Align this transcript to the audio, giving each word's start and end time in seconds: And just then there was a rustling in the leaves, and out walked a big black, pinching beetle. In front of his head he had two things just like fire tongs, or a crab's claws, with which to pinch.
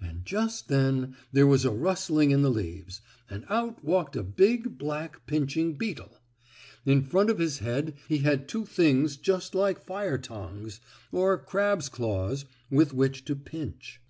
And 0.00 0.24
just 0.24 0.68
then 0.68 1.14
there 1.30 1.46
was 1.46 1.66
a 1.66 1.70
rustling 1.70 2.30
in 2.30 2.40
the 2.40 2.48
leaves, 2.48 3.02
and 3.28 3.44
out 3.50 3.84
walked 3.84 4.16
a 4.16 4.22
big 4.22 4.78
black, 4.78 5.26
pinching 5.26 5.74
beetle. 5.74 6.20
In 6.86 7.02
front 7.02 7.28
of 7.28 7.38
his 7.38 7.58
head 7.58 7.92
he 8.08 8.20
had 8.20 8.48
two 8.48 8.64
things 8.64 9.18
just 9.18 9.54
like 9.54 9.84
fire 9.84 10.16
tongs, 10.16 10.80
or 11.12 11.34
a 11.34 11.38
crab's 11.38 11.90
claws, 11.90 12.46
with 12.70 12.94
which 12.94 13.26
to 13.26 13.36
pinch. 13.36 14.00